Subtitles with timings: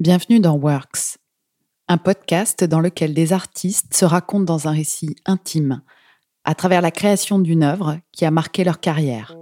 [0.00, 1.18] Bienvenue dans Works,
[1.88, 5.82] un podcast dans lequel des artistes se racontent dans un récit intime,
[6.44, 9.34] à travers la création d'une œuvre qui a marqué leur carrière.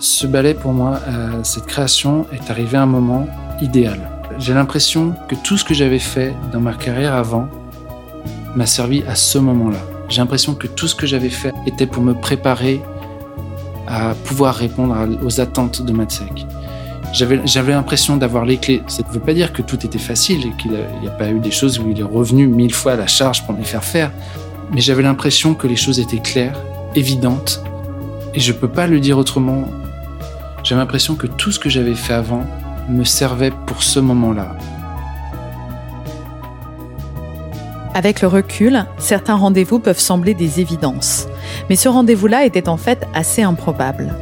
[0.00, 3.26] Ce ballet, pour moi, euh, cette création est arrivée à un moment
[3.60, 4.00] idéal.
[4.38, 7.50] J'ai l'impression que tout ce que j'avais fait dans ma carrière avant
[8.56, 9.80] m'a servi à ce moment-là.
[10.08, 12.80] J'ai l'impression que tout ce que j'avais fait était pour me préparer
[13.86, 16.46] à pouvoir répondre aux attentes de Matsek.
[17.12, 18.82] J'avais l'impression d'avoir les clés.
[18.88, 21.38] Ça ne veut pas dire que tout était facile et qu'il n'y a, pas eu
[21.38, 24.10] des choses où il est revenu mille fois à la charge pour les faire faire.
[24.72, 26.58] Mais j'avais l'impression que les choses étaient claires,
[26.96, 27.62] évidentes.
[28.34, 29.68] Et je ne peux pas le dire autrement.
[30.64, 32.44] J'ai l'impression que tout ce que j'avais fait avant
[32.88, 34.56] me servait pour ce moment-là.
[37.94, 41.28] Avec le recul, certains rendez-vous peuvent sembler des évidences.
[41.68, 44.14] Mais ce rendez-vous-là était en fait assez improbable.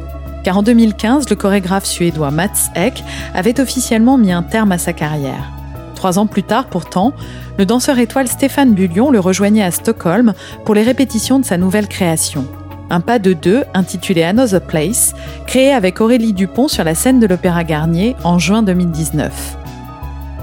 [0.43, 3.03] Car en 2015, le chorégraphe suédois Mats Ek
[3.33, 5.51] avait officiellement mis un terme à sa carrière.
[5.95, 7.13] Trois ans plus tard, pourtant,
[7.57, 10.33] le danseur étoile Stéphane Bullion le rejoignait à Stockholm
[10.65, 12.45] pour les répétitions de sa nouvelle création.
[12.89, 15.15] Un pas de deux intitulé Another Place,
[15.47, 19.62] créé avec Aurélie Dupont sur la scène de l'Opéra Garnier en juin 2019.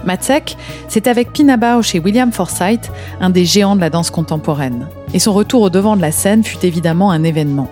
[0.05, 0.57] Matsek,
[0.89, 4.87] c'est avec Pina Bausch chez William Forsythe, un des géants de la danse contemporaine.
[5.13, 7.69] Et son retour au devant de la scène fut évidemment un événement.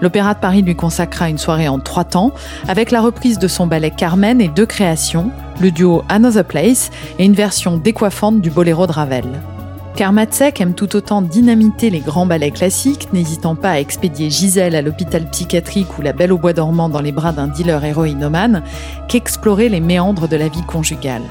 [0.00, 2.32] L'Opéra de Paris lui consacra une soirée en trois temps,
[2.68, 7.24] avec la reprise de son ballet Carmen et deux créations, le duo Another Place et
[7.24, 9.26] une version décoiffante du boléro de Ravel.
[9.96, 14.74] Car Matsek aime tout autant dynamiter les grands ballets classiques, n'hésitant pas à expédier Gisèle
[14.74, 18.62] à l'hôpital psychiatrique ou la Belle au bois dormant dans les bras d'un dealer héroïnomane,
[19.08, 21.24] qu'explorer les méandres de la vie conjugale.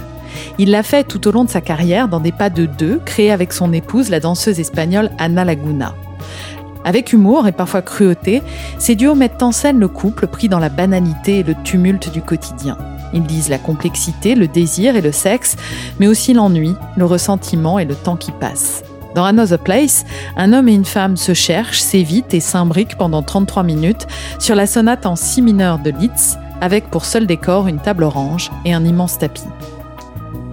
[0.58, 3.31] Il l'a fait tout au long de sa carrière dans des pas de deux créés
[3.31, 5.95] avec son épouse, la danseuse espagnole Ana Laguna.
[6.85, 8.41] Avec humour et parfois cruauté,
[8.77, 12.22] ces duos mettent en scène le couple pris dans la banalité et le tumulte du
[12.22, 12.77] quotidien.
[13.13, 15.55] Ils disent la complexité, le désir et le sexe,
[16.00, 18.84] mais aussi l'ennui, le ressentiment et le temps qui passe.
[19.16, 20.06] Dans Another Place,
[20.38, 24.07] un homme et une femme se cherchent, s'évitent et s'imbriquent pendant 33 minutes
[24.38, 28.51] sur la sonate en si mineur de Litz, avec pour seul décor une table orange
[28.66, 29.44] et un immense tapis.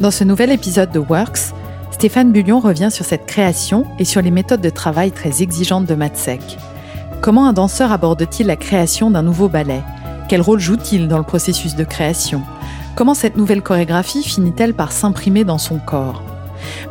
[0.01, 1.55] Dans ce nouvel épisode de Works,
[1.91, 5.95] Stéphane Bullion revient sur cette création et sur les méthodes de travail très exigeantes de
[5.95, 6.59] Matsek.
[7.23, 9.83] Comment un danseur aborde-t-il la création d'un nouveau ballet?
[10.29, 12.43] Quel rôle joue-t-il dans le processus de création?
[12.95, 16.23] Comment cette nouvelle chorégraphie finit-elle par s'imprimer dans son corps?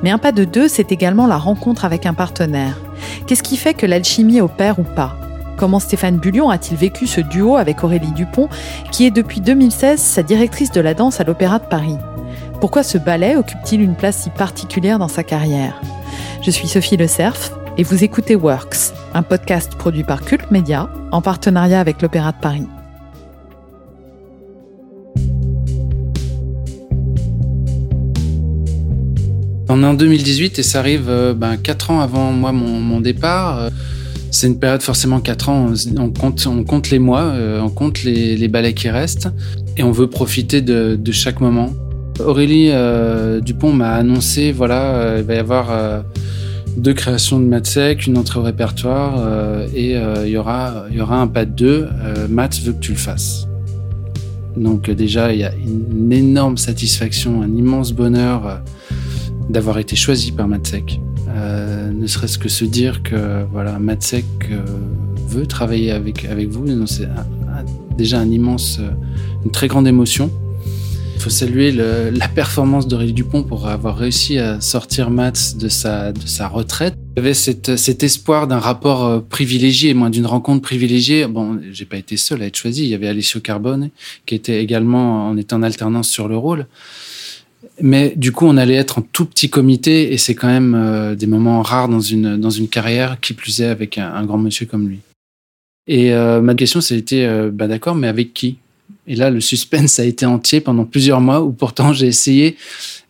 [0.01, 2.79] Mais un pas de deux, c'est également la rencontre avec un partenaire.
[3.27, 5.15] Qu'est-ce qui fait que l'alchimie opère ou pas?
[5.57, 8.49] Comment Stéphane Bullion a-t-il vécu ce duo avec Aurélie Dupont,
[8.91, 11.97] qui est depuis 2016 sa directrice de la danse à l'Opéra de Paris?
[12.65, 15.79] Pourquoi ce ballet occupe-t-il une place si particulière dans sa carrière
[16.41, 20.89] Je suis Sophie Le Cerf et vous écoutez Works, un podcast produit par Cult Media
[21.11, 22.65] en partenariat avec l'Opéra de Paris.
[29.69, 33.59] On est en 2018 et ça arrive euh, ben, 4 ans avant moi mon, départ.
[33.59, 33.69] Euh,
[34.31, 38.73] c'est une période forcément 4 ans, on compte, les mois, euh, on compte les, ballets
[38.73, 39.29] qui restent
[39.77, 41.69] et on veut profiter de chaque moment.
[42.19, 46.01] Aurélie euh, Dupont m'a annoncé, voilà, euh, il va y avoir euh,
[46.77, 49.21] deux créations de Matsec, une entrée au répertoire
[49.73, 51.87] et il y aura, il y aura un pas de deux.
[52.29, 53.47] Matt veut que tu le fasses.
[54.57, 58.61] Donc déjà, il y a une énorme satisfaction, un immense bonheur
[59.49, 60.99] d'avoir été choisi par Matsec.
[61.93, 64.25] ne serait-ce que se dire que voilà, Matsek
[65.29, 67.07] veut travailler avec, avec vous, c'est
[67.97, 68.81] déjà un immense,
[69.45, 70.29] une très grande émotion.
[71.25, 76.13] Faut saluer la performance d'Aurélie Dupont pour avoir réussi à sortir Mats de sa,
[76.47, 76.93] retraite.
[77.15, 81.25] Il avait cet espoir d'un rapport euh, privilégié, moins d'une rencontre privilégiée.
[81.25, 82.83] Bon, j'ai pas été seul à être choisi.
[82.83, 83.89] Il y avait Alessio Carbone
[84.27, 86.67] qui était également en étant en alternance sur le rôle.
[87.81, 91.15] Mais du coup, on allait être en tout petit comité et c'est quand même euh,
[91.15, 94.99] des moments rares dans une, carrière, qui plus est avec un, grand monsieur comme lui.
[95.87, 98.59] Et euh, ma question, c'était, bah d'accord, mais avec qui?
[99.07, 102.57] Et là, le suspense a été entier pendant plusieurs mois où pourtant j'ai essayé.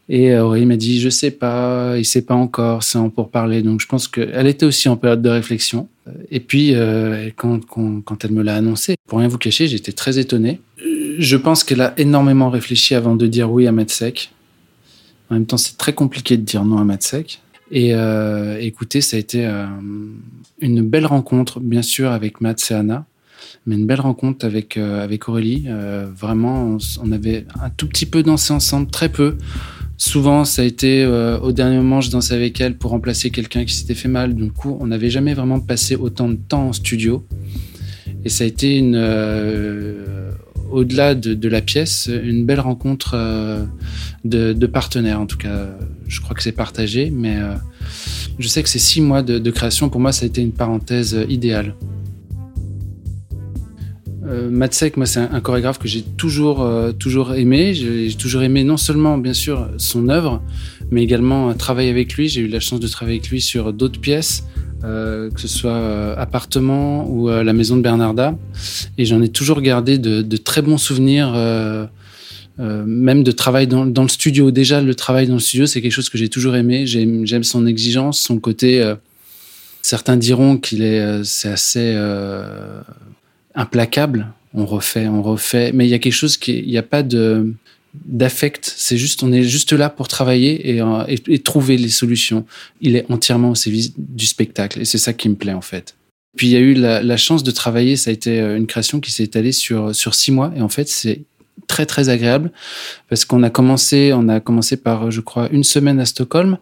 [0.08, 3.30] Et euh, Aurélie m'a dit, je sais pas, il sait pas encore, c'est en pour
[3.30, 3.62] parler.
[3.62, 5.88] Donc je pense qu'elle était aussi en période de réflexion.
[6.30, 10.60] Et puis, euh, quand, elle me l'a annoncé, pour rien vous cacher, j'étais très étonné.
[11.18, 14.32] Je pense qu'elle a énormément réfléchi avant de dire oui à Matsec.
[15.32, 17.42] En même temps, c'est très compliqué de dire non à Matsec.
[17.72, 19.50] Et euh, écoutez, ça a été
[20.60, 23.08] une belle rencontre, bien sûr, avec Mats et Anna
[23.66, 25.66] mais une belle rencontre avec, euh, avec Aurélie.
[25.68, 29.38] Euh, vraiment, on, avait un tout petit peu dansé ensemble, très peu.
[29.98, 33.66] Souvent, ça a été euh, au dernier moment, je dansais avec elle pour remplacer quelqu'un
[33.66, 34.36] qui s'était fait mal.
[34.36, 37.26] Du coup, on n'avait jamais vraiment passé autant de temps en studio.
[38.24, 38.98] Et ça a été une,
[40.72, 43.16] au-delà de, la pièce, une belle rencontre
[44.24, 45.22] de, partenaires.
[45.22, 45.70] En tout cas,
[46.08, 47.38] je crois que c'est partagé, mais
[48.40, 51.16] je sais que ces six mois de, création, pour moi, ça a été une parenthèse
[51.30, 51.76] idéale.
[54.28, 57.74] Euh, Matsek, moi, c'est un, chorégraphe que j'ai toujours, euh, toujours aimé.
[57.74, 60.42] J'ai toujours aimé non seulement, bien sûr, son œuvre,
[60.92, 62.28] mais également travailler avec lui.
[62.28, 64.44] J'ai eu la chance de travailler avec lui sur d'autres pièces,
[64.84, 68.36] euh, que ce soit Appartement ou La Maison de Bernarda.
[68.98, 71.34] Et j'en ai toujours gardé de, très bons souvenirs,
[72.58, 74.50] même de travail dans, le studio.
[74.50, 76.88] Déjà, le travail dans le studio, c'est quelque chose que j'ai toujours aimé.
[76.88, 78.94] J'aime son exigence, son côté.
[79.84, 81.96] certains diront qu'il est, c'est assez
[83.56, 84.32] implacable.
[84.54, 85.72] On refait, on refait.
[85.74, 87.54] Mais il y a quelque chose qui, il n'y a pas de
[87.94, 88.74] d'affect.
[88.76, 92.46] C'est juste, on est juste là pour travailler et, euh, et, trouver les solutions.
[92.82, 95.96] Il est entièrement au service du spectacle et c'est ça qui me plaît en fait.
[96.36, 97.96] Puis il y a eu la, la, chance de travailler.
[97.96, 100.68] Ça a été euh, une création qui s'est étalée sur sur six mois et en
[100.68, 101.22] fait c'est
[101.68, 102.52] très très agréable
[103.10, 106.58] parce qu'on a commencé, on a commencé par, je crois, une semaine à Stockholm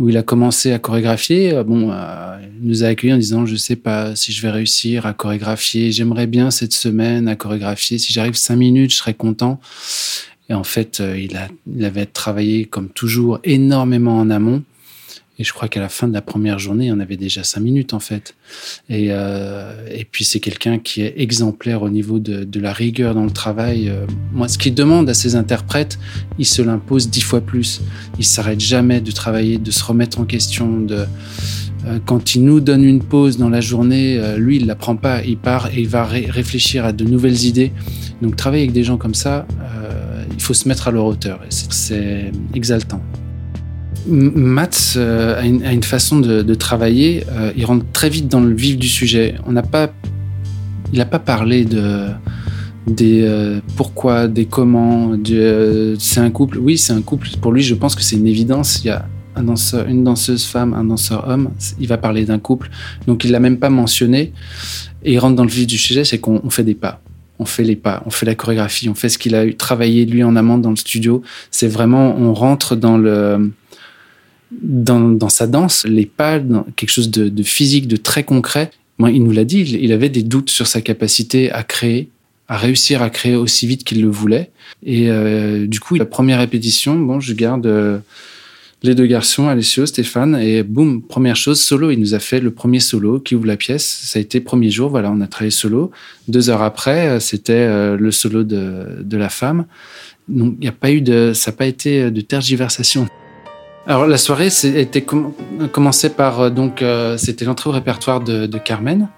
[0.00, 1.52] où il a commencé à chorégraphier.
[1.52, 4.50] Euh, bon, euh, il nous a accueillis en disant, je sais pas si je vais
[4.50, 5.92] réussir à chorégraphier.
[5.92, 7.98] J'aimerais bien cette semaine à chorégraphier.
[7.98, 9.60] Si j'arrive cinq minutes, je serais content.
[10.48, 11.18] Et en fait, euh,
[11.66, 14.62] il avait travaillé comme toujours énormément en amont.
[15.40, 17.94] Et je crois qu'à la fin de la première journée, on avait déjà cinq minutes
[17.94, 18.34] en fait.
[18.90, 23.24] Et, euh, et puis c'est quelqu'un qui est exemplaire au niveau de, la rigueur dans
[23.24, 23.88] le travail.
[23.88, 24.04] Euh,
[24.34, 25.98] moi, ce qu'il demande à ses interprètes,
[26.38, 27.80] il se l'impose dix fois plus.
[28.18, 30.86] Il s'arrête jamais de travailler, de se remettre en question.
[30.90, 31.06] Euh,
[32.04, 35.38] quand il nous donne une pause dans la journée, lui, il la prend pas, il
[35.38, 37.72] part et il va ré réfléchir à de nouvelles idées.
[38.20, 39.46] Donc travailler avec des gens comme ça,
[40.30, 41.40] il faut se mettre à leur hauteur.
[41.48, 43.00] C'est exaltant.
[44.06, 47.24] Mats euh, a, une, façon de, travailler.
[47.30, 49.34] Euh, il rentre très vite dans le vif du sujet.
[49.46, 49.92] On n'a pas,
[50.92, 52.06] il n'a pas parlé de
[52.86, 55.16] des euh, pourquoi, des comment.
[55.98, 56.58] c'est un couple.
[56.58, 57.28] Oui, c'est un couple.
[57.40, 58.80] Pour lui, je pense que c'est une évidence.
[58.82, 59.06] Il y a
[59.36, 61.50] une danseuse femme, un danseur homme.
[61.78, 62.70] Il va parler d'un couple.
[63.06, 64.32] Donc, il l'a même pas mentionné.
[65.02, 67.00] Et il rentre dans le vif du sujet, c'est qu'on fait des pas
[67.40, 70.22] on fait les pas, on fait la chorégraphie, on fait ce qu'il a travaillé lui
[70.22, 71.22] en amont dans le studio.
[71.50, 73.50] C'est vraiment, on rentre dans le,
[74.52, 76.40] dans, sa danse, les pas,
[76.76, 78.70] quelque chose de, physique, de très concret.
[78.98, 82.10] Moi, il nous l'a dit, il, avait des doutes sur sa capacité à créer,
[82.48, 84.50] à réussir à créer aussi vite qu'il le voulait.
[84.84, 87.98] Et euh, du coup, la première répétition, bon, je garde euh,
[88.82, 91.90] les deux garçons, Alessio, Stéphane, et boum, première chose, solo.
[91.90, 93.86] Il nous a fait le premier solo qui ouvre la pièce.
[93.86, 95.92] Ça a été premier jour, voilà, on a travaillé solo.
[96.28, 99.64] Deux heures après, euh, c'était le solo de, de la femme.
[100.28, 103.06] Donc, il n'y a pas eu de, ça n'a pas été de tergiversation.
[103.86, 105.04] Alors la soirée était
[105.72, 109.08] commencée par euh, donc euh, c'était l'entrée au répertoire de, Carmen.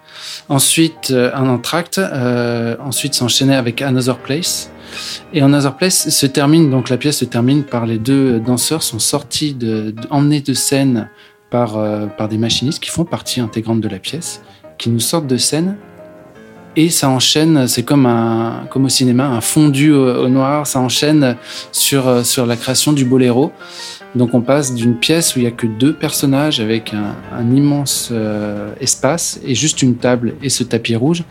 [0.48, 2.00] Ensuite euh, un entracte.
[2.80, 4.70] ensuite s'enchaînait avec Another Place.
[5.32, 8.98] Et Another Place se termine donc la pièce se termine par les deux danseurs sont
[8.98, 11.08] sortis de, emmenés de scène
[11.50, 11.78] par
[12.16, 14.42] par des machinistes qui font partie intégrante de la pièce,
[14.78, 15.76] qui nous sortent de scène.
[16.74, 20.66] Et ça enchaîne, c'est comme un, comme au cinéma, un fondu au, au noir.
[20.66, 21.36] Ça enchaîne
[21.72, 23.52] sur sur la création du boléro.
[24.14, 28.10] Donc on passe d'une pièce où il y a que deux personnages avec un, immense
[28.12, 31.24] euh, espace et juste une table et ce tapis rouge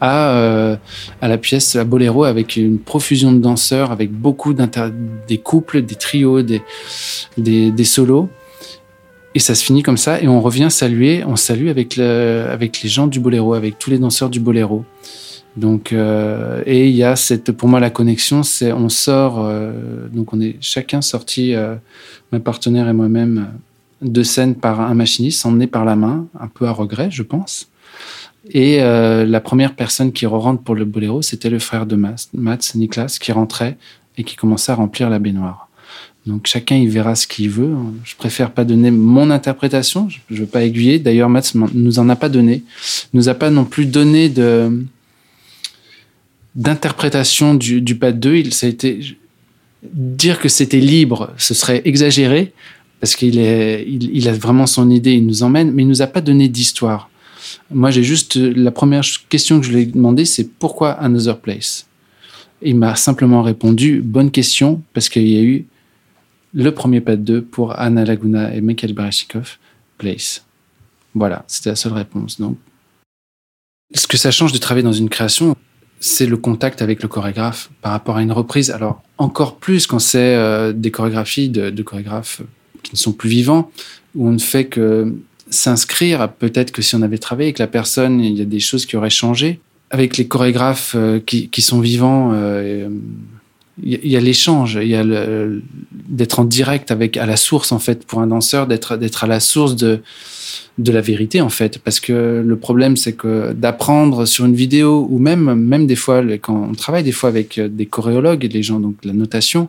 [0.00, 0.76] à, euh,
[1.20, 5.96] à la pièce à Boléro avec une profusion de danseurs, avec beaucoup des couples, des
[5.96, 6.62] trios, des,
[7.36, 8.28] des, des, solos.
[9.34, 12.82] Et ça se finit comme ça et on revient saluer, on salue avec, le, avec
[12.82, 14.84] les gens du Boléro, avec tous les danseurs du Boléro.
[15.56, 19.72] Donc, euh, et il y a cette, pour moi, la connexion, c'est on sort, euh,
[20.12, 21.74] donc on est chacun sorti, euh,
[22.32, 23.48] mes partenaires et moi-même,
[24.00, 27.70] de scène par un machiniste, emmené par la main, un peu à regret, je pense.
[28.50, 32.28] Et la première personne qui rentre pour le boléro, c'était le frère de Mats,
[32.76, 33.76] Niklas, qui rentrait
[34.16, 35.68] et qui commençait à remplir la baignoire.
[36.24, 37.74] Donc chacun y verra ce qu'il veut.
[38.04, 40.08] Je préfère pas donner mon interprétation.
[40.08, 40.98] Je, veux pas aiguiller.
[40.98, 42.62] D'ailleurs, Mats nous en a pas donné.
[43.12, 44.70] Nous a pas non plus donné de
[46.58, 49.16] d'interprétation du, du pas 2, il, ça a été
[49.92, 52.52] dire que c'était libre, ce serait exagéré
[53.00, 56.20] parce qu'il il, a vraiment son idée, il nous emmène, mais il nous a pas
[56.20, 57.10] donné d'histoire.
[57.70, 61.86] Moi, j'ai juste la première question que je lui ai demandé, c'est pourquoi Another Place?
[62.60, 65.64] Il m'a simplement répondu bonne question parce qu'il y a eu
[66.54, 69.58] le premier pas de deux pour Anna Laguna et Mikhail Barashikov,
[69.96, 70.44] Place.
[71.14, 72.40] Voilà, c'était la seule réponse.
[72.40, 72.58] Donc,
[73.94, 75.54] ce que ça change de travailler dans une création,
[76.00, 78.70] c'est le contact avec le chorégraphe par rapport à une reprise.
[78.70, 82.42] Alors, encore plus quand c'est euh, des chorégraphies de, chorégraphes
[82.82, 83.70] qui ne sont plus vivants,
[84.14, 85.14] où on ne fait que
[85.50, 86.30] s'inscrire.
[86.30, 88.96] Peut-être que si on avait travaillé avec la personne, il y a des choses qui
[88.96, 89.60] auraient changé.
[89.90, 92.34] avec les chorégraphes qui, qui, sont vivants,
[93.82, 95.04] il y, a l'échange, il y a
[95.92, 99.40] d'être en direct avec à la source en fait pour un danseur, d'être à la
[99.40, 100.02] source de
[100.78, 105.06] de la vérité en fait, parce que le problème c'est que d'apprendre sur une vidéo
[105.10, 108.62] ou même même des fois quand on travaille des fois avec des choréologues et des
[108.62, 109.68] gens donc la notation,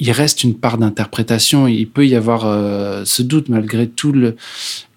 [0.00, 1.66] il reste une part d'interprétation.
[1.66, 4.14] Il peut y avoir euh, ce doute malgré tout.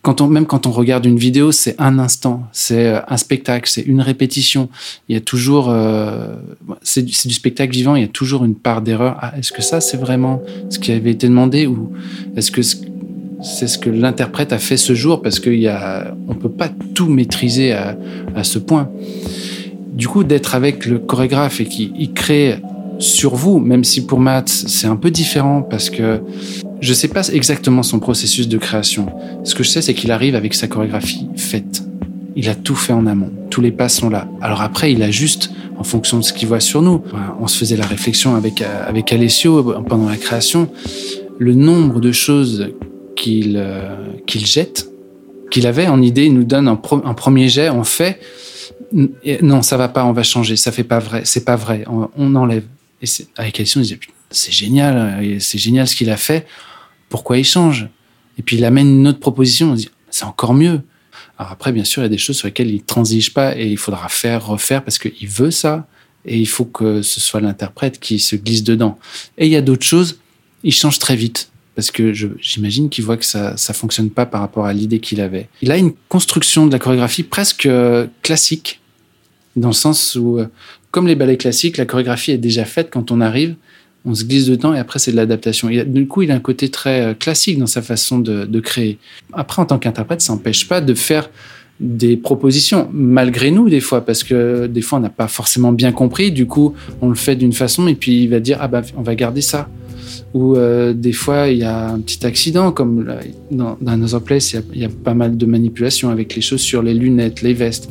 [0.01, 3.81] Quand même quand on regarde une vidéo, c'est un instant, c'est euh, un spectacle, c'est
[3.81, 4.69] une répétition.
[5.09, 6.35] Il y a toujours, euh,
[6.81, 7.95] c'est du, du, spectacle vivant.
[7.95, 9.17] Il y a toujours une part d'erreur.
[9.21, 11.91] Ah, est-ce que ça, c'est vraiment ce qui avait été demandé ou
[12.35, 12.61] est-ce que
[13.41, 16.69] c'est ce que l'interprète a fait ce jour Parce qu'il y a, on peut pas
[16.93, 17.97] tout maîtriser à,
[18.35, 18.89] à ce point.
[19.93, 22.57] Du coup, d'être avec le chorégraphe et qui crée
[23.01, 26.21] sur vous, même si pour Matt, c'est un peu différent parce que
[26.79, 29.07] je sais pas exactement son processus de création.
[29.43, 31.83] Ce que je sais, c'est qu'il arrive avec sa chorégraphie faite.
[32.35, 33.31] Il a tout fait en amont.
[33.49, 34.27] Tous les pas sont là.
[34.41, 37.01] Alors après, il ajuste en fonction de ce qu'il voit sur nous.
[37.39, 40.69] On se faisait la réflexion avec, avec Alessio pendant la création.
[41.39, 42.69] Le nombre de choses
[43.21, 44.89] qu'il euh, qu'il jette,
[45.51, 48.19] qu'il avait en idée, il nous donne un, premier jet, on fait.
[49.41, 52.35] Non, ça va pas, on va changer, ça fait pas vrai, c'est pas vrai, on,
[52.35, 52.63] enlève.
[53.01, 53.05] Et
[53.37, 53.99] avec Alessio, on disait,
[54.31, 56.47] c'est génial, c'est génial ce qu'il a fait.
[57.09, 57.87] Pourquoi il change?
[58.39, 60.81] Et puis il amène une autre proposition, on dit, c'est encore mieux.
[61.37, 63.67] Alors après, bien sûr, il y a des choses sur lesquelles il transige pas et
[63.67, 65.87] il faudra faire, refaire parce qu'il veut ça
[66.25, 68.97] et il faut que ce soit l'interprète qui se glisse dedans.
[69.37, 70.19] Et il y a d'autres choses,
[70.63, 74.41] il change très vite parce que j'imagine qu'il voit que ça ça fonctionne pas par
[74.41, 75.47] rapport à l'idée qu'il avait.
[75.61, 78.81] Il a une construction de la chorégraphie presque euh, classique
[79.55, 80.47] dans le sens où euh,
[80.91, 83.55] comme les ballets classiques, la chorégraphie est déjà faite quand on arrive,
[84.05, 85.69] on se glisse dedans et après c'est de l'adaptation.
[85.69, 88.97] Du coup, il a un côté très euh, classique dans sa façon de, créer.
[89.33, 91.29] Après, en tant qu'interprète, ça n'empêche pas de faire
[91.79, 95.91] des propositions, malgré nous des fois, parce que des fois on n'a pas forcément bien
[95.91, 98.83] compris, du coup on le fait d'une façon et puis il va dire ah bah
[98.97, 99.67] on va garder ça
[100.33, 103.05] où euh, des fois il y a un petit accident, comme
[103.49, 106.93] dans, dans nos Place, il, y, a, pas mal de manipulations avec les chaussures, les
[106.93, 107.89] lunettes, les vestes.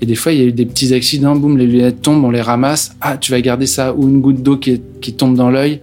[0.00, 2.30] Et des fois il y a eu des petits accidents, boum, les lunettes tombent, on
[2.30, 4.80] les ramasse, ah tu vas garder ça, ou une goutte d'eau qui,
[5.14, 5.80] tombe dans l'œil,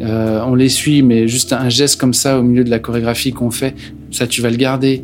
[0.00, 3.32] euh, on les suit, mais juste un geste comme ça au milieu de la chorégraphie
[3.32, 3.74] qu'on fait,
[4.10, 5.02] ça tu vas le garder.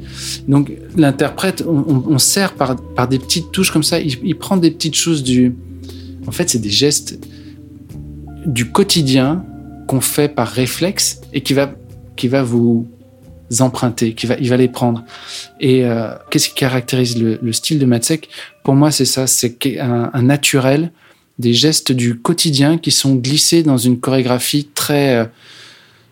[0.49, 5.23] Donc l'interprète, on, sert par, des petites touches comme ça, il prend des petites choses
[5.23, 5.55] du...
[6.27, 7.19] En fait c'est des gestes
[8.47, 9.45] du quotidien
[9.93, 11.71] qu'on fait par réflexe et qui va,
[12.17, 12.89] qui va vous
[13.61, 15.05] emprunter, qui va, il va les prendre.
[15.61, 18.31] Et euh, qu'est-ce qui caractérise le, style de Matsek?
[18.65, 20.93] Pour moi, c'est ça, c'est un, naturel,
[21.39, 25.25] des gestes du quotidien qui sont glissés dans une chorégraphie très, euh,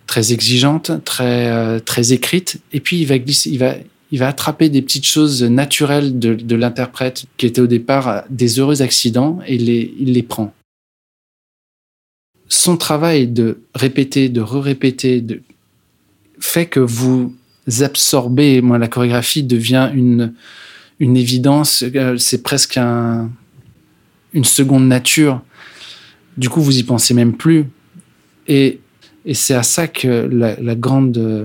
[0.07, 2.61] très exigeante, très, euh, très écrite.
[2.75, 3.77] Et puis il va glisser, il va,
[4.11, 8.59] il va attraper des petites choses naturelles de, de l'interprète qui étaient au départ des
[8.59, 10.53] heureux accidents et les, il les prend
[12.51, 15.25] son travail de répéter, de re-répéter,
[16.41, 17.33] fait que vous
[17.81, 18.61] absorbez.
[18.61, 20.35] Moi, la chorégraphie devient une,
[20.99, 21.85] une évidence.
[21.95, 23.31] Euh, c'est presque un,
[24.35, 25.41] une seconde nature.
[26.37, 27.67] Du coup, vous y pensez même plus.
[28.49, 28.81] Et,
[29.25, 31.45] et c'est à ça que la, grande euh,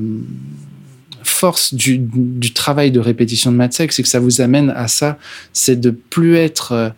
[1.21, 5.19] force du, du, travail de répétition de Matsek, c'est que ça vous amène à ça,
[5.53, 6.89] c'est de plus être euh,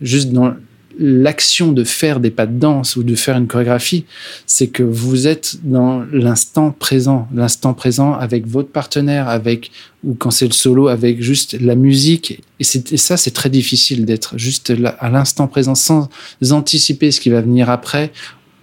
[0.00, 0.54] juste dans
[0.98, 4.04] l'action de faire des pas de danse ou de faire une chorégraphie,
[4.46, 9.70] c'est que vous êtes dans l'instant présent, l'instant présent avec votre partenaire, avec
[10.04, 12.42] ou quand c'est le solo avec juste la musique.
[12.58, 16.08] Et, ça, c'est très difficile d'être juste là, à l'instant présent sans
[16.50, 18.12] anticiper ce qui va venir après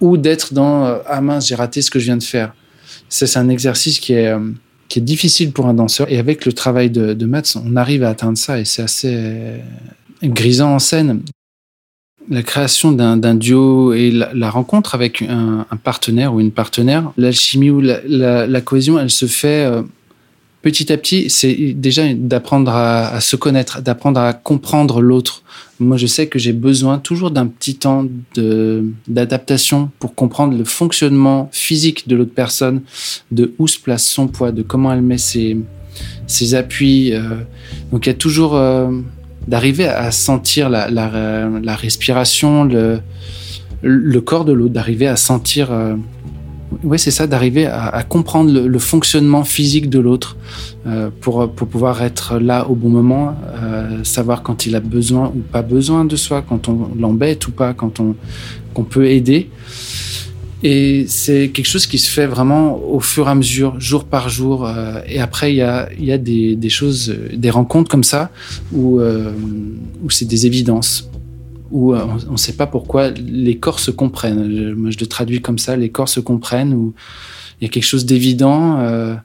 [0.00, 2.54] ou d'être dans euh, ah mince j'ai raté ce que je viens de faire.
[3.08, 4.50] C'est un exercice qui est euh,
[4.88, 8.02] qui est difficile pour un danseur et avec le travail de, de Mats, on arrive
[8.02, 9.58] à atteindre ça et c'est assez euh,
[10.24, 11.22] grisant en scène
[12.30, 17.80] la création d'un duo et la, rencontre avec un, partenaire ou une partenaire, l'alchimie ou
[17.80, 19.82] la, cohésion, elle se fait euh,
[20.62, 21.28] petit à petit.
[21.28, 25.42] C'est déjà d'apprendre à, se connaître, d'apprendre à comprendre l'autre.
[25.80, 28.06] Moi, je sais que j'ai besoin toujours d'un petit temps
[29.08, 32.82] d'adaptation pour comprendre le fonctionnement physique de l'autre personne,
[33.32, 35.56] de où se place son poids, de comment elle met ses,
[36.28, 37.12] ses appuis.
[37.12, 37.22] Euh.
[37.90, 38.88] donc, il y a toujours euh,
[39.48, 43.00] d'arriver à sentir la, la, la respiration, le,
[43.82, 45.72] le, corps de l'autre, d'arriver à sentir.
[45.72, 45.94] Euh,
[46.84, 50.36] oui, c'est ça, d'arriver à, à, comprendre le, le, fonctionnement physique de l'autre
[50.86, 55.32] euh, pour, pour pouvoir être là au bon moment, euh, savoir quand il a besoin
[55.34, 58.14] ou pas besoin de soi, quand on l'embête ou pas, quand on
[58.74, 59.50] qu'on peut aider.
[60.62, 64.28] Et c'est quelque chose qui se fait vraiment au fur et à mesure, jour par
[64.28, 64.66] jour.
[64.66, 68.30] Euh, et après, il y a, y a des, des, choses, des rencontres comme ça
[68.72, 69.32] où, euh,
[70.02, 71.08] où c'est des évidences,
[71.70, 74.50] où euh, on ne sait pas pourquoi les corps se comprennent.
[74.54, 76.94] Je, moi, je le traduis comme ça, les corps se comprennent, où
[77.60, 78.80] il y a quelque chose d'évident.
[78.80, 79.16] Euh,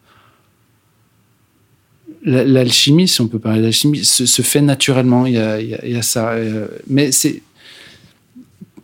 [2.23, 5.27] L'alchimie, si on peut parler d'alchimie, se, fait naturellement.
[5.27, 6.31] Il y a, y a, y a ça.
[6.31, 7.43] Euh, mais c'est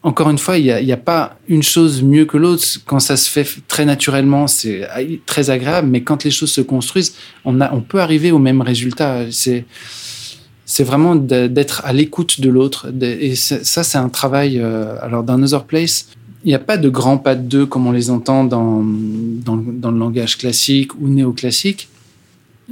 [0.03, 2.65] encore une fois, il n'y a, a, pas une chose mieux que l'autre.
[2.85, 4.87] Quand ça se fait très naturellement, c'est
[5.27, 5.89] très agréable.
[5.89, 7.13] Mais quand les choses se construisent,
[7.45, 9.25] on, peut arriver au même résultat.
[9.29, 12.91] C'est vraiment d'être à l'écoute de l'autre.
[13.01, 14.59] Et ça, c'est un travail.
[14.59, 16.07] Euh, alors, dans Another Place,
[16.43, 19.97] il n'y a pas de grands pas de deux comme on les entend dans, le
[19.99, 21.89] langage classique ou néoclassique,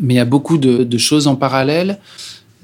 [0.02, 2.00] mais il y a beaucoup de choses en parallèle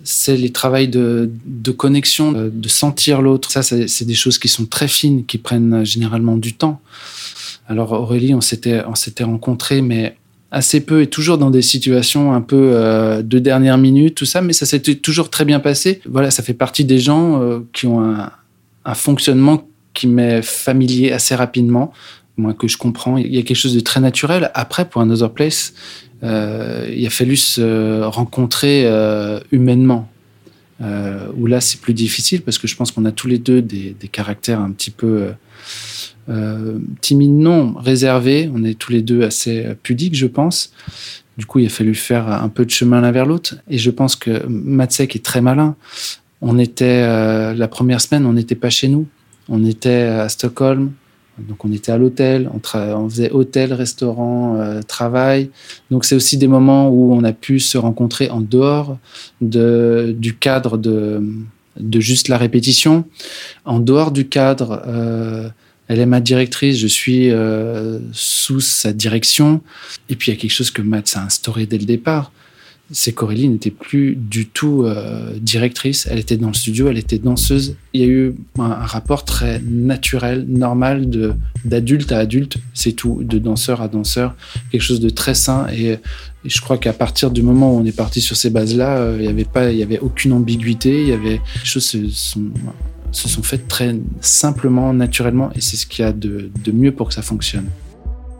[0.05, 3.51] c'est les travails de, de, connexion, de sentir l'autre.
[3.51, 6.79] Ça, c'est des choses qui sont très fines, qui prennent généralement du temps.
[7.67, 10.15] Alors Aurélie, on s'était on s'était rencontrés, mais
[10.51, 14.41] assez peu et toujours dans des situations un peu euh, de dernière minute, tout ça,
[14.41, 15.99] mais ça s'était toujours très bien passé.
[16.07, 18.31] Voilà, ça fait partie des gens euh, qui ont un,
[18.85, 21.91] un fonctionnement qui m'est familier assez rapidement,
[22.37, 23.17] moi que je comprends.
[23.17, 24.51] Il y a quelque chose de très naturel.
[24.53, 25.73] Après, pour Another Place,
[26.25, 30.09] euh, il a fallu se rencontrer euh, humainement.
[30.81, 33.61] Euh, où là, c'est plus difficile parce que je pense qu'on a tous les deux
[33.61, 35.29] des, caractères un petit peu
[37.01, 38.49] timides, non, réservés.
[38.53, 40.73] On est tous les deux assez pudiques, je pense.
[41.37, 43.55] Du coup, il a fallu faire un peu de chemin l'un vers l'autre.
[43.69, 45.75] Et je pense que Matsek est très malin.
[46.41, 47.01] On était,
[47.53, 49.07] la première semaine, on n'était pas chez nous.
[49.47, 50.91] On était à Stockholm,
[51.37, 55.49] donc on était à l'hôtel, on, faisait hôtel, restaurant, euh, travail.
[55.91, 58.97] Donc c'est aussi des moments où on a pu se rencontrer en dehors
[59.41, 61.21] de, du cadre de,
[61.77, 63.05] de juste la répétition,
[63.65, 64.81] en dehors du cadre.
[64.87, 65.49] Euh,
[65.87, 69.61] elle est ma directrice, je suis euh, sous sa direction.
[70.09, 72.31] Et puis il y a quelque chose que Matt a instauré dès le départ
[72.91, 76.07] c'est qu'Aurélie n'était plus du tout euh, directrice.
[76.09, 77.75] Elle était dans le studio, elle était danseuse.
[77.93, 83.23] Il y a eu un, rapport très naturel, normal, de d'adulte à adulte, c'est tout,
[83.23, 84.35] de danseur à danseur,
[84.71, 85.65] quelque chose de très sain.
[85.73, 85.99] Et, et
[86.45, 89.23] je crois qu'à partir du moment où on est parti sur ces bases-là, euh, il
[89.23, 91.01] n'y avait pas, il y avait aucune ambiguïté.
[91.01, 92.43] Il y avait les choses se sont,
[93.11, 96.91] se sont faites très simplement, naturellement, et c'est ce qu'il y a de, de mieux
[96.91, 97.67] pour que ça fonctionne.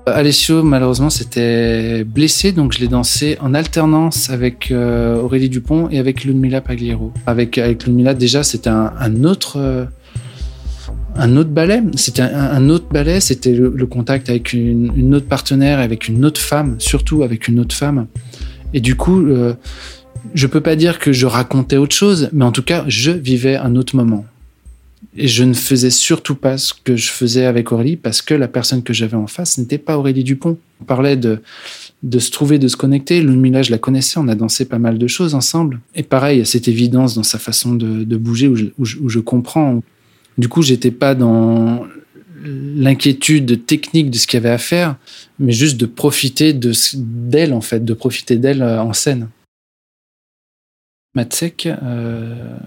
[0.08, 5.98] Alessio, malheureusement, s'était blessé, donc je l'ai dansé en alternance avec euh, Aurélie Dupont et
[5.98, 7.12] avec Ludmila Pagliero.
[7.26, 9.58] Avec, avec Ludmila, déjà, c'était un, autre.
[9.58, 9.86] Euh,
[11.16, 15.80] un autre ballet, c'était un, autre ballet, c'était le, contact avec une, une, autre partenaire,
[15.80, 18.08] avec une autre femme, surtout avec une autre femme.
[18.74, 19.54] Et du coup, euh,
[20.34, 23.56] je peux pas dire que je racontais autre chose, mais en tout cas, je vivais
[23.56, 24.26] un autre moment.
[25.18, 28.50] Et je ne faisais surtout pas ce que je faisais avec Aurélie parce que la
[28.50, 30.58] personne que j'avais en face n'était pas Aurélie Dupont.
[30.82, 31.42] On parlait de,
[32.04, 33.22] de se trouver, de se connecter.
[33.22, 35.80] Lumila, je la connaissais, on a dansé pas mal de choses ensemble.
[35.96, 39.82] Et pareil, il y a cette évidence dans sa façon de, bouger où je, comprends.
[40.38, 41.88] Du coup, j'étais pas dans
[42.44, 44.98] l'inquiétude technique de ce qu'il y avait à faire,
[45.40, 49.30] mais juste de profiter d'elle, en fait, de profiter d'elle en scène.
[51.16, 52.58] Matsek, euh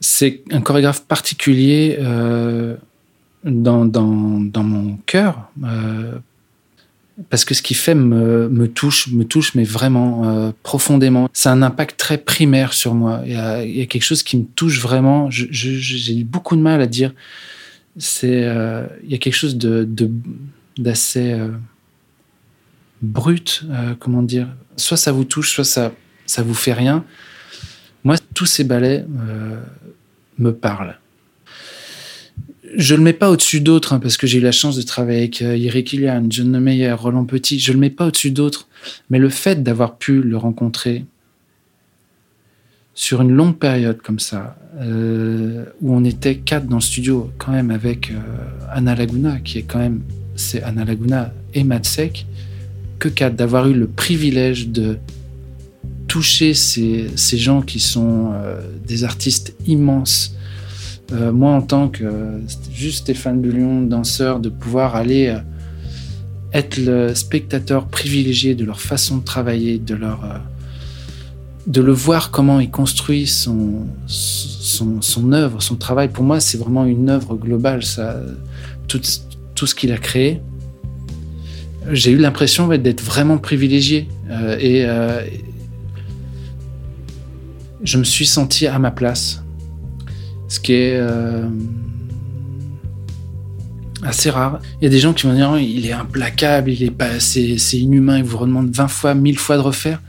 [0.00, 2.76] c'est un chorégraphe particulier euh,
[3.44, 6.18] dans, dans, dans, mon cœur euh,
[7.30, 11.28] parce que ce qu'il fait me, me, touche, me touche, mais vraiment euh, profondément.
[11.32, 13.22] C'est un impact très primaire sur moi.
[13.26, 13.36] Il y,
[13.82, 15.28] a, quelque chose qui me touche vraiment.
[15.30, 17.12] J'ai eu beaucoup de mal à dire.
[17.96, 18.46] C'est
[19.02, 19.88] il y a quelque chose de
[20.76, 21.36] d'assez
[23.02, 23.64] brut,
[23.98, 24.46] comment dire.
[24.76, 25.90] Soit ça vous touche, soit ça
[26.24, 27.04] ça vous fait rien.
[28.04, 29.60] Moi, tous ces ballets euh,
[30.38, 30.98] me parlent.
[32.76, 34.82] Je ne le mets pas au-dessus d'autres, hein, parce que j'ai eu la chance de
[34.82, 37.58] travailler avec euh, Eric Kilian, John Meyer, Roland Petit.
[37.58, 38.68] Je ne le mets pas au-dessus d'autres.
[39.10, 41.04] Mais le fait d'avoir pu le rencontrer
[42.98, 47.52] sur une longue période comme ça, euh, où on était quatre dans le studio, quand
[47.52, 48.16] même avec euh,
[48.72, 50.02] Anna Laguna, qui est quand même,
[50.34, 52.26] c'est Anna Laguna et Matsek,
[52.98, 54.98] que quatre, d'avoir eu le privilège de
[56.08, 60.34] toucher ces, gens qui sont euh, des artistes immenses.
[61.12, 62.40] Euh, moi, en tant que
[62.72, 65.38] juste Stéphane Bullion, danseur, de pouvoir aller euh,
[66.52, 73.26] être le spectateur privilégié de leur façon de travailler, de le voir comment il construit
[73.26, 76.08] son, son, œuvre, son travail.
[76.08, 78.18] Pour moi, c'est vraiment une œuvre globale, ça,
[78.86, 80.40] tout, ce qu'il a créé.
[81.92, 84.08] J'ai eu l'impression d'être vraiment privilégié.
[87.82, 89.42] Je me suis senti à ma place.
[90.48, 90.96] Ce qui est.
[90.96, 91.48] Euh,
[94.02, 94.60] assez rare.
[94.80, 97.56] Il y a des gens qui vont dire il est implacable, il est pas, c'est,
[97.72, 100.00] inhumain, il vous redemande 20 fois, 1000 fois de refaire.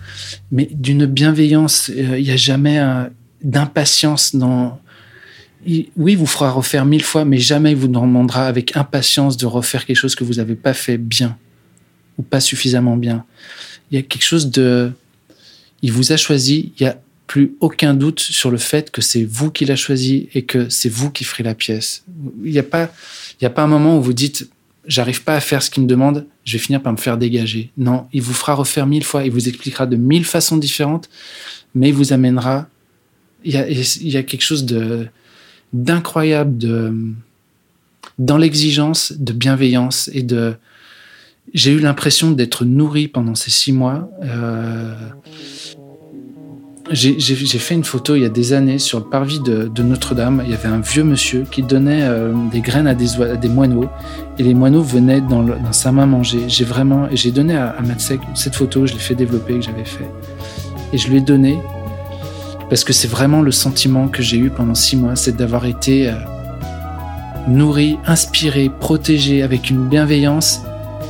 [0.51, 2.79] Mais d'une bienveillance, euh, il n'y a jamais
[3.43, 4.79] d'impatience dans.
[5.65, 9.45] oui, il vous fera refaire mille fois, mais jamais il vous demandera avec impatience de
[9.45, 11.37] refaire quelque chose que vous n'avez pas fait bien
[12.17, 13.25] ou pas suffisamment bien.
[13.91, 14.91] Il y a quelque chose de.
[15.81, 19.23] Il vous a choisi, il y a plus aucun doute sur le fait que c'est
[19.23, 22.03] vous qui l'a choisi et que c'est vous qui ferez la pièce.
[22.43, 22.91] Il n'y a pas,
[23.39, 24.49] il y a pas un moment où vous dites,
[24.87, 27.69] j'arrive pas à faire ce qu'il me demande, je vais finir par me faire dégager.
[27.77, 31.07] Non, il vous fera refaire mille fois, il vous expliquera de mille façons différentes,
[31.75, 32.67] mais il vous amènera.
[33.43, 35.05] Il y a, quelque chose de
[35.71, 36.91] d'incroyable de
[38.17, 40.55] dans l'exigence de bienveillance et de.
[41.53, 44.09] J'ai eu l'impression d'être nourri pendant ces six mois.
[44.23, 44.95] Euh,
[46.91, 50.41] j'ai fait une photo il y a des années sur le parvis de, Notre-Dame.
[50.45, 53.89] Il y avait un vieux monsieur qui donnait euh, des graines à des, moineaux
[54.37, 56.45] et les moineaux venaient dans, sa main manger.
[56.47, 59.85] J'ai vraiment, j'ai donné à, à Matsek cette photo, je l'ai fait développer, que j'avais
[59.85, 60.09] fait.
[60.93, 61.59] Et je lui ai donné
[62.69, 66.09] parce que c'est vraiment le sentiment que j'ai eu pendant six mois, c'est d'avoir été
[66.09, 66.13] euh,
[67.47, 70.61] nourri, inspiré, protégé avec une bienveillance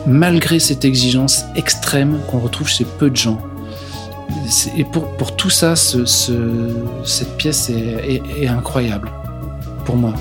[0.08, 3.40] malgré cette exigence extrême qu'on retrouve chez peu de gens.
[4.76, 6.06] Et pour, tout ça, ce,
[7.04, 9.10] cette pièce est, est, incroyable
[9.86, 10.14] pour moi.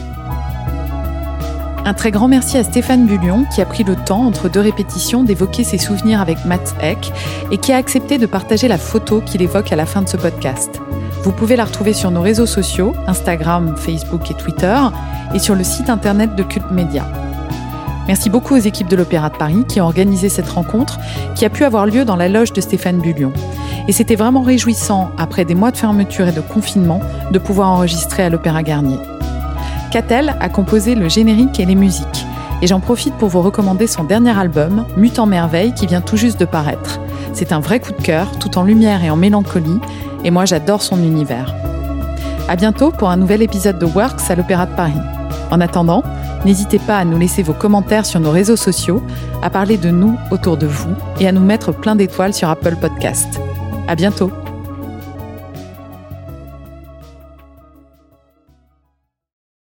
[1.85, 5.25] Un très grand merci à Stéphane Bullion qui a pris le temps entre deux répétitions
[5.25, 7.13] d'évoquer ses souvenirs avec Matt Eck
[7.51, 10.19] et qui a accepté de partager la photo qu'il évoque à la fin de ce
[10.19, 10.81] podcast.
[11.23, 14.79] Vous pouvez la retrouver sur nos réseaux sociaux, Instagram, Facebook et Twitter,
[15.35, 17.07] et sur le site internet de Cult Media.
[18.09, 20.99] Merci beaucoup aux équipes de l'Opéra de Paris qui ont organisé cette rencontre
[21.35, 23.33] qui a pu avoir lieu dans la loge de Stéphane Bullion.
[23.87, 28.23] Et c'était vraiment réjouissant, après des mois de fermeture et de confinement, de pouvoir enregistrer
[28.23, 28.99] à l'Opéra Garnier.
[29.91, 32.27] Catel a composé le générique et les musiques.
[32.63, 36.41] Et j'en profite pour vous recommander son dernier album, Mutant Merveille, qui vient tout juste
[36.41, 37.01] de paraître.
[37.35, 39.81] C'est un vrai coup de cœur, tout en lumière et en mélancolie,
[40.25, 41.55] et moi j'adore son univers.
[42.49, 45.18] À bientôt pour un nouvel épisode de Works à l'Opéra de Paris.
[45.51, 46.03] En attendant,
[46.45, 49.03] N'hésitez pas à nous laisser vos commentaires sur nos réseaux sociaux,
[49.43, 52.77] à parler de nous autour de vous et à nous mettre plein d'étoiles sur Apple
[52.77, 53.41] Podcast.
[53.89, 54.31] À bientôt!